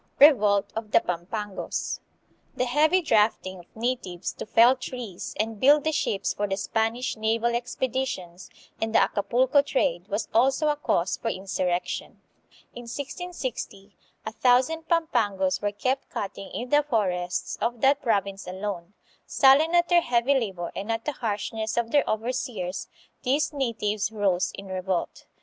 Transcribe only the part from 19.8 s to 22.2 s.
their heavy labor and at the harshness of their